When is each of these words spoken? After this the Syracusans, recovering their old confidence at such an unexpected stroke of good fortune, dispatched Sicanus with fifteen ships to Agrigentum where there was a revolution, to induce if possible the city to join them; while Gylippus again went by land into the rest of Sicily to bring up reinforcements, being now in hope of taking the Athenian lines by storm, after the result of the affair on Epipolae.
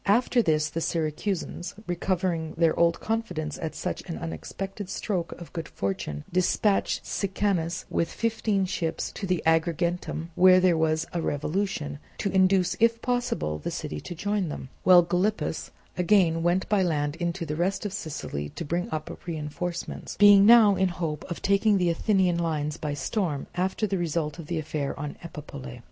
After 0.07 0.41
this 0.41 0.67
the 0.67 0.81
Syracusans, 0.81 1.75
recovering 1.85 2.55
their 2.57 2.75
old 2.75 2.99
confidence 2.99 3.59
at 3.59 3.75
such 3.75 4.01
an 4.09 4.17
unexpected 4.17 4.89
stroke 4.89 5.31
of 5.33 5.53
good 5.53 5.67
fortune, 5.67 6.23
dispatched 6.33 7.05
Sicanus 7.05 7.85
with 7.87 8.11
fifteen 8.11 8.65
ships 8.65 9.11
to 9.11 9.27
Agrigentum 9.45 10.29
where 10.33 10.59
there 10.59 10.75
was 10.75 11.05
a 11.13 11.21
revolution, 11.21 11.99
to 12.17 12.31
induce 12.31 12.75
if 12.79 12.99
possible 13.03 13.59
the 13.59 13.69
city 13.69 14.01
to 14.01 14.15
join 14.15 14.49
them; 14.49 14.69
while 14.81 15.03
Gylippus 15.03 15.69
again 15.95 16.41
went 16.41 16.67
by 16.67 16.81
land 16.81 17.15
into 17.17 17.45
the 17.45 17.55
rest 17.55 17.85
of 17.85 17.93
Sicily 17.93 18.49
to 18.55 18.65
bring 18.65 18.89
up 18.89 19.15
reinforcements, 19.27 20.17
being 20.17 20.47
now 20.47 20.75
in 20.75 20.87
hope 20.87 21.23
of 21.29 21.43
taking 21.43 21.77
the 21.77 21.91
Athenian 21.91 22.39
lines 22.39 22.75
by 22.75 22.95
storm, 22.95 23.45
after 23.53 23.85
the 23.85 23.99
result 23.99 24.39
of 24.39 24.47
the 24.47 24.57
affair 24.57 24.99
on 24.99 25.15
Epipolae. 25.23 25.79